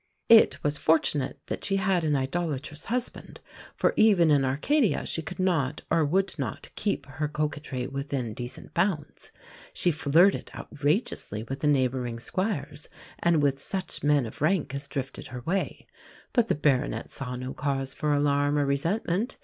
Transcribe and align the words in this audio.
It 0.29 0.63
was 0.63 0.79
fortunate 0.79 1.39
that 1.45 1.63
she 1.63 1.75
had 1.75 2.03
an 2.03 2.15
idolatrous 2.15 2.85
husband; 2.85 3.39
for 3.75 3.93
even 3.95 4.31
in 4.31 4.43
Arcadia 4.43 5.05
she 5.05 5.21
could 5.21 5.37
not, 5.37 5.83
or 5.91 6.03
would 6.03 6.39
not, 6.39 6.71
keep 6.75 7.05
her 7.05 7.27
coquetry 7.27 7.85
within 7.85 8.33
decent 8.33 8.73
bounds. 8.73 9.29
She 9.73 9.91
flirted 9.91 10.49
outrageously 10.55 11.43
with 11.43 11.59
the 11.59 11.67
neighbouring 11.67 12.19
squires 12.19 12.89
and 13.19 13.43
with 13.43 13.59
such 13.59 14.01
men 14.01 14.25
of 14.25 14.41
rank 14.41 14.73
as 14.73 14.87
drifted 14.87 15.27
her 15.27 15.41
way; 15.41 15.85
but 16.33 16.47
the 16.47 16.55
baronet 16.55 17.11
saw 17.11 17.35
no 17.35 17.53
cause 17.53 17.93
for 17.93 18.11
alarm 18.11 18.57
or 18.57 18.65
resentment. 18.65 19.37